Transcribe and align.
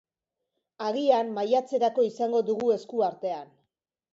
Agian, 0.85 1.29
maiatzerako 1.35 2.07
izango 2.09 2.41
dugu 2.51 2.73
esku 2.79 3.07
artean. 3.11 3.57